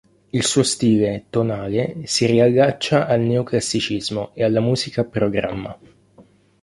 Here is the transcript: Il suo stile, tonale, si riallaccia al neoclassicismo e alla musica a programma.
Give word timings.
Il 0.31 0.43
suo 0.43 0.63
stile, 0.63 1.25
tonale, 1.29 1.95
si 2.07 2.25
riallaccia 2.25 3.05
al 3.05 3.19
neoclassicismo 3.19 4.31
e 4.33 4.43
alla 4.43 4.59
musica 4.59 5.01
a 5.01 5.05
programma. 5.05 5.79